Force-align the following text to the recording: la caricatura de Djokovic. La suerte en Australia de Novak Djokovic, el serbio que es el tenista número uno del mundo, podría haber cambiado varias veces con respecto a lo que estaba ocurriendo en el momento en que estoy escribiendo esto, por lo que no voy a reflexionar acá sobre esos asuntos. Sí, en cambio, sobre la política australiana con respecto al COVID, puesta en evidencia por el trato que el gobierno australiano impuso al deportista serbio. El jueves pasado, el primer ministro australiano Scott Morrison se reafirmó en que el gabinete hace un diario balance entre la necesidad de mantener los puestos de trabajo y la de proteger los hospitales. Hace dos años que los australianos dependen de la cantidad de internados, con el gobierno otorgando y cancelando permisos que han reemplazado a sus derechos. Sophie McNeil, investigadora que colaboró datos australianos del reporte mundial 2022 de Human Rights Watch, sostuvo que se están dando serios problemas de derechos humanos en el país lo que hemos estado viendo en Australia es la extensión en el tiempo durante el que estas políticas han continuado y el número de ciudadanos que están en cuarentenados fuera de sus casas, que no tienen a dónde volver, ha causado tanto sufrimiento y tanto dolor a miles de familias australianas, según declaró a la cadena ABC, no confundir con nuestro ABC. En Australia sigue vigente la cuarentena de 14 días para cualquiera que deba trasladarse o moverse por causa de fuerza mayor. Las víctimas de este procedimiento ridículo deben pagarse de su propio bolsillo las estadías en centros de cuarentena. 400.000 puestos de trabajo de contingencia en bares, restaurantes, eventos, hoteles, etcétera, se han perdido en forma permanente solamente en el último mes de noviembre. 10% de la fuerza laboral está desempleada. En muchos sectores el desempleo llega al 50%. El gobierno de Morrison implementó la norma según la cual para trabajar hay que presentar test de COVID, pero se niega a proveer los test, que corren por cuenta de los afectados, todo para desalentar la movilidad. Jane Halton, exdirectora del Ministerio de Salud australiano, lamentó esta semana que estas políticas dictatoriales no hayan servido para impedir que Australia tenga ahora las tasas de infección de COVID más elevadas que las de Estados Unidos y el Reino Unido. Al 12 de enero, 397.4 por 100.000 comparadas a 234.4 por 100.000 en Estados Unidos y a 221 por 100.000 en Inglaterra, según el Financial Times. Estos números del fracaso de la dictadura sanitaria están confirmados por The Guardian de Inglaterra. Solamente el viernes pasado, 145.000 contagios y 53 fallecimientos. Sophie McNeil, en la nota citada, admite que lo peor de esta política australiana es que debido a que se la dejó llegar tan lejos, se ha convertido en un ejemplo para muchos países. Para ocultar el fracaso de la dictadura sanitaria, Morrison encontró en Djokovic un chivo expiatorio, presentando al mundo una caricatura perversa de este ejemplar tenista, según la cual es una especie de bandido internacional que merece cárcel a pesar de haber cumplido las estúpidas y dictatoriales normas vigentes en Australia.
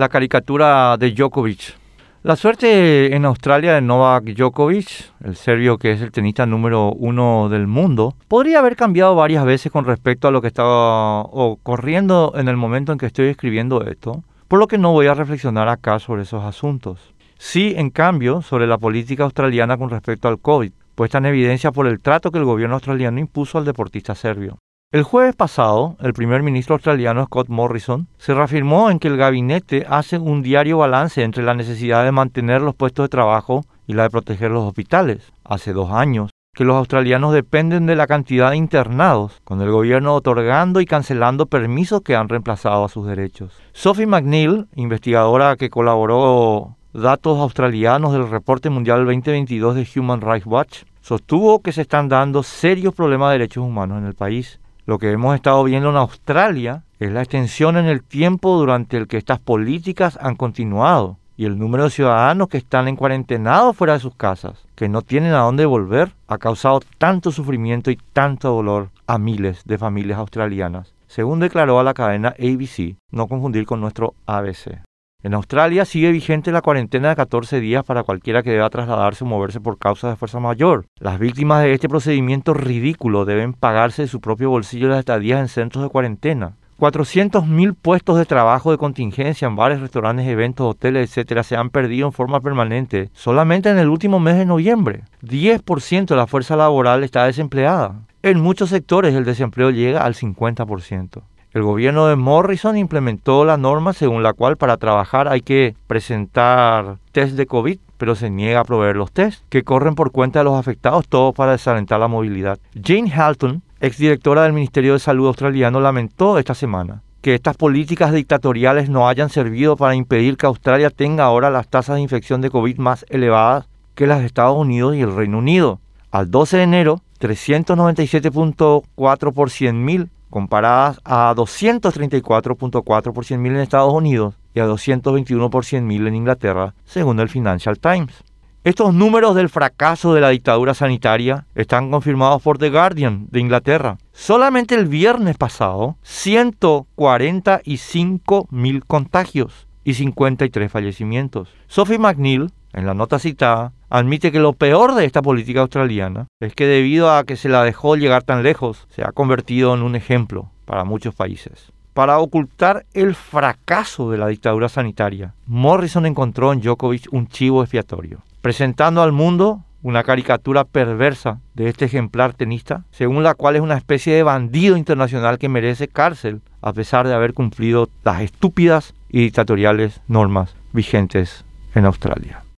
la 0.00 0.08
caricatura 0.08 0.96
de 0.96 1.12
Djokovic. 1.12 1.76
La 2.22 2.34
suerte 2.34 3.14
en 3.14 3.26
Australia 3.26 3.74
de 3.74 3.82
Novak 3.82 4.24
Djokovic, 4.34 5.12
el 5.22 5.36
serbio 5.36 5.76
que 5.76 5.92
es 5.92 6.00
el 6.00 6.10
tenista 6.10 6.46
número 6.46 6.90
uno 6.92 7.50
del 7.50 7.66
mundo, 7.66 8.14
podría 8.26 8.60
haber 8.60 8.76
cambiado 8.76 9.14
varias 9.14 9.44
veces 9.44 9.70
con 9.70 9.84
respecto 9.84 10.26
a 10.26 10.30
lo 10.30 10.40
que 10.40 10.46
estaba 10.46 11.20
ocurriendo 11.20 12.32
en 12.34 12.48
el 12.48 12.56
momento 12.56 12.92
en 12.92 12.98
que 12.98 13.04
estoy 13.04 13.26
escribiendo 13.26 13.84
esto, 13.84 14.24
por 14.48 14.58
lo 14.58 14.68
que 14.68 14.78
no 14.78 14.92
voy 14.92 15.06
a 15.06 15.12
reflexionar 15.12 15.68
acá 15.68 15.98
sobre 15.98 16.22
esos 16.22 16.44
asuntos. 16.44 17.12
Sí, 17.36 17.74
en 17.76 17.90
cambio, 17.90 18.40
sobre 18.40 18.66
la 18.66 18.78
política 18.78 19.24
australiana 19.24 19.76
con 19.76 19.90
respecto 19.90 20.28
al 20.28 20.40
COVID, 20.40 20.72
puesta 20.94 21.18
en 21.18 21.26
evidencia 21.26 21.72
por 21.72 21.86
el 21.86 22.00
trato 22.00 22.30
que 22.30 22.38
el 22.38 22.46
gobierno 22.46 22.76
australiano 22.76 23.20
impuso 23.20 23.58
al 23.58 23.66
deportista 23.66 24.14
serbio. 24.14 24.56
El 24.92 25.04
jueves 25.04 25.36
pasado, 25.36 25.96
el 26.00 26.12
primer 26.14 26.42
ministro 26.42 26.74
australiano 26.74 27.24
Scott 27.26 27.48
Morrison 27.48 28.08
se 28.18 28.34
reafirmó 28.34 28.90
en 28.90 28.98
que 28.98 29.06
el 29.06 29.16
gabinete 29.16 29.86
hace 29.88 30.18
un 30.18 30.42
diario 30.42 30.78
balance 30.78 31.22
entre 31.22 31.44
la 31.44 31.54
necesidad 31.54 32.02
de 32.02 32.10
mantener 32.10 32.60
los 32.60 32.74
puestos 32.74 33.04
de 33.04 33.08
trabajo 33.08 33.64
y 33.86 33.92
la 33.92 34.02
de 34.02 34.10
proteger 34.10 34.50
los 34.50 34.64
hospitales. 34.64 35.32
Hace 35.44 35.72
dos 35.72 35.92
años 35.92 36.30
que 36.56 36.64
los 36.64 36.74
australianos 36.74 37.32
dependen 37.32 37.86
de 37.86 37.94
la 37.94 38.08
cantidad 38.08 38.50
de 38.50 38.56
internados, 38.56 39.40
con 39.44 39.60
el 39.60 39.70
gobierno 39.70 40.12
otorgando 40.12 40.80
y 40.80 40.86
cancelando 40.86 41.46
permisos 41.46 42.00
que 42.00 42.16
han 42.16 42.28
reemplazado 42.28 42.84
a 42.84 42.88
sus 42.88 43.06
derechos. 43.06 43.56
Sophie 43.72 44.08
McNeil, 44.08 44.66
investigadora 44.74 45.54
que 45.54 45.70
colaboró 45.70 46.74
datos 46.92 47.38
australianos 47.38 48.12
del 48.12 48.28
reporte 48.28 48.70
mundial 48.70 49.04
2022 49.04 49.76
de 49.76 49.88
Human 49.94 50.20
Rights 50.20 50.46
Watch, 50.46 50.82
sostuvo 51.00 51.62
que 51.62 51.70
se 51.70 51.82
están 51.82 52.08
dando 52.08 52.42
serios 52.42 52.92
problemas 52.92 53.28
de 53.28 53.38
derechos 53.38 53.64
humanos 53.64 53.98
en 53.98 54.06
el 54.06 54.14
país 54.14 54.58
lo 54.86 54.98
que 54.98 55.10
hemos 55.10 55.34
estado 55.34 55.62
viendo 55.64 55.90
en 55.90 55.96
Australia 55.96 56.82
es 56.98 57.12
la 57.12 57.22
extensión 57.22 57.76
en 57.76 57.86
el 57.86 58.02
tiempo 58.02 58.56
durante 58.58 58.96
el 58.96 59.08
que 59.08 59.16
estas 59.16 59.38
políticas 59.38 60.18
han 60.20 60.36
continuado 60.36 61.16
y 61.36 61.46
el 61.46 61.58
número 61.58 61.84
de 61.84 61.90
ciudadanos 61.90 62.48
que 62.48 62.58
están 62.58 62.86
en 62.86 62.96
cuarentenados 62.96 63.74
fuera 63.74 63.94
de 63.94 64.00
sus 64.00 64.14
casas, 64.14 64.66
que 64.74 64.90
no 64.90 65.00
tienen 65.00 65.32
a 65.32 65.38
dónde 65.38 65.64
volver, 65.64 66.12
ha 66.28 66.36
causado 66.36 66.80
tanto 66.98 67.32
sufrimiento 67.32 67.90
y 67.90 67.98
tanto 68.12 68.52
dolor 68.52 68.90
a 69.06 69.16
miles 69.16 69.64
de 69.64 69.78
familias 69.78 70.18
australianas, 70.18 70.92
según 71.06 71.40
declaró 71.40 71.80
a 71.80 71.82
la 71.82 71.94
cadena 71.94 72.34
ABC, 72.38 72.96
no 73.10 73.26
confundir 73.26 73.64
con 73.64 73.80
nuestro 73.80 74.12
ABC. 74.26 74.82
En 75.22 75.34
Australia 75.34 75.84
sigue 75.84 76.12
vigente 76.12 76.50
la 76.50 76.62
cuarentena 76.62 77.10
de 77.10 77.16
14 77.16 77.60
días 77.60 77.84
para 77.84 78.04
cualquiera 78.04 78.42
que 78.42 78.52
deba 78.52 78.70
trasladarse 78.70 79.22
o 79.22 79.26
moverse 79.26 79.60
por 79.60 79.76
causa 79.76 80.08
de 80.08 80.16
fuerza 80.16 80.40
mayor. 80.40 80.86
Las 80.98 81.18
víctimas 81.18 81.62
de 81.62 81.74
este 81.74 81.90
procedimiento 81.90 82.54
ridículo 82.54 83.26
deben 83.26 83.52
pagarse 83.52 84.02
de 84.02 84.08
su 84.08 84.22
propio 84.22 84.48
bolsillo 84.48 84.88
las 84.88 85.00
estadías 85.00 85.40
en 85.40 85.48
centros 85.48 85.84
de 85.84 85.90
cuarentena. 85.90 86.56
400.000 86.78 87.74
puestos 87.74 88.16
de 88.16 88.24
trabajo 88.24 88.70
de 88.70 88.78
contingencia 88.78 89.46
en 89.46 89.56
bares, 89.56 89.82
restaurantes, 89.82 90.26
eventos, 90.26 90.66
hoteles, 90.66 91.10
etcétera, 91.10 91.42
se 91.42 91.54
han 91.54 91.68
perdido 91.68 92.06
en 92.06 92.12
forma 92.14 92.40
permanente 92.40 93.10
solamente 93.12 93.68
en 93.68 93.78
el 93.78 93.90
último 93.90 94.20
mes 94.20 94.38
de 94.38 94.46
noviembre. 94.46 95.02
10% 95.22 96.06
de 96.06 96.16
la 96.16 96.26
fuerza 96.26 96.56
laboral 96.56 97.04
está 97.04 97.26
desempleada. 97.26 98.06
En 98.22 98.40
muchos 98.40 98.70
sectores 98.70 99.14
el 99.14 99.26
desempleo 99.26 99.70
llega 99.70 100.02
al 100.02 100.14
50%. 100.14 101.22
El 101.52 101.62
gobierno 101.62 102.06
de 102.06 102.14
Morrison 102.14 102.76
implementó 102.76 103.44
la 103.44 103.56
norma 103.56 103.92
según 103.92 104.22
la 104.22 104.34
cual 104.34 104.56
para 104.56 104.76
trabajar 104.76 105.26
hay 105.26 105.40
que 105.40 105.74
presentar 105.88 106.98
test 107.10 107.32
de 107.32 107.46
COVID, 107.46 107.80
pero 107.98 108.14
se 108.14 108.30
niega 108.30 108.60
a 108.60 108.64
proveer 108.64 108.94
los 108.94 109.10
test, 109.10 109.42
que 109.48 109.64
corren 109.64 109.96
por 109.96 110.12
cuenta 110.12 110.38
de 110.38 110.44
los 110.44 110.54
afectados, 110.54 111.08
todo 111.08 111.32
para 111.32 111.50
desalentar 111.52 111.98
la 111.98 112.06
movilidad. 112.06 112.60
Jane 112.80 113.10
Halton, 113.10 113.62
exdirectora 113.80 114.44
del 114.44 114.52
Ministerio 114.52 114.92
de 114.92 115.00
Salud 115.00 115.26
australiano, 115.26 115.80
lamentó 115.80 116.38
esta 116.38 116.54
semana 116.54 117.02
que 117.20 117.34
estas 117.34 117.56
políticas 117.56 118.12
dictatoriales 118.12 118.88
no 118.88 119.08
hayan 119.08 119.28
servido 119.28 119.76
para 119.76 119.96
impedir 119.96 120.36
que 120.36 120.46
Australia 120.46 120.90
tenga 120.90 121.24
ahora 121.24 121.50
las 121.50 121.66
tasas 121.66 121.96
de 121.96 122.02
infección 122.02 122.42
de 122.42 122.50
COVID 122.50 122.78
más 122.78 123.04
elevadas 123.08 123.66
que 123.96 124.06
las 124.06 124.20
de 124.20 124.26
Estados 124.26 124.56
Unidos 124.56 124.94
y 124.94 125.00
el 125.00 125.12
Reino 125.14 125.38
Unido. 125.38 125.80
Al 126.12 126.30
12 126.30 126.58
de 126.58 126.62
enero, 126.62 127.00
397.4 127.18 129.32
por 129.32 129.50
100.000 129.50 130.08
comparadas 130.30 131.00
a 131.04 131.34
234.4 131.34 133.12
por 133.12 133.24
100.000 133.24 133.46
en 133.46 133.56
Estados 133.56 133.92
Unidos 133.92 134.34
y 134.54 134.60
a 134.60 134.66
221 134.66 135.50
por 135.50 135.64
100.000 135.64 136.08
en 136.08 136.14
Inglaterra, 136.14 136.74
según 136.84 137.20
el 137.20 137.28
Financial 137.28 137.78
Times. 137.78 138.24
Estos 138.62 138.92
números 138.92 139.34
del 139.34 139.48
fracaso 139.48 140.12
de 140.12 140.20
la 140.20 140.28
dictadura 140.28 140.74
sanitaria 140.74 141.46
están 141.54 141.90
confirmados 141.90 142.42
por 142.42 142.58
The 142.58 142.68
Guardian 142.68 143.26
de 143.30 143.40
Inglaterra. 143.40 143.96
Solamente 144.12 144.74
el 144.74 144.84
viernes 144.86 145.38
pasado, 145.38 145.96
145.000 146.04 148.82
contagios 148.86 149.66
y 149.82 149.94
53 149.94 150.70
fallecimientos. 150.70 151.48
Sophie 151.68 151.98
McNeil, 151.98 152.52
en 152.72 152.86
la 152.86 152.94
nota 152.94 153.18
citada, 153.18 153.72
admite 153.88 154.32
que 154.32 154.38
lo 154.38 154.52
peor 154.52 154.94
de 154.94 155.04
esta 155.04 155.22
política 155.22 155.60
australiana 155.60 156.26
es 156.40 156.54
que 156.54 156.66
debido 156.66 157.12
a 157.12 157.24
que 157.24 157.36
se 157.36 157.48
la 157.48 157.64
dejó 157.64 157.96
llegar 157.96 158.22
tan 158.22 158.42
lejos, 158.42 158.86
se 158.90 159.02
ha 159.02 159.12
convertido 159.12 159.74
en 159.74 159.82
un 159.82 159.96
ejemplo 159.96 160.50
para 160.64 160.84
muchos 160.84 161.14
países. 161.14 161.72
Para 161.94 162.18
ocultar 162.18 162.86
el 162.94 163.14
fracaso 163.14 164.10
de 164.10 164.18
la 164.18 164.28
dictadura 164.28 164.68
sanitaria, 164.68 165.34
Morrison 165.46 166.06
encontró 166.06 166.52
en 166.52 166.60
Djokovic 166.60 167.08
un 167.12 167.26
chivo 167.26 167.62
expiatorio, 167.62 168.22
presentando 168.40 169.02
al 169.02 169.12
mundo 169.12 169.64
una 169.82 170.04
caricatura 170.04 170.64
perversa 170.64 171.40
de 171.54 171.68
este 171.68 171.86
ejemplar 171.86 172.34
tenista, 172.34 172.84
según 172.90 173.22
la 173.22 173.34
cual 173.34 173.56
es 173.56 173.62
una 173.62 173.76
especie 173.76 174.14
de 174.14 174.22
bandido 174.22 174.76
internacional 174.76 175.38
que 175.38 175.48
merece 175.48 175.88
cárcel 175.88 176.42
a 176.60 176.72
pesar 176.72 177.08
de 177.08 177.14
haber 177.14 177.34
cumplido 177.34 177.88
las 178.04 178.20
estúpidas 178.20 178.94
y 179.08 179.22
dictatoriales 179.22 180.00
normas 180.06 180.54
vigentes 180.72 181.44
en 181.74 181.86
Australia. 181.86 182.44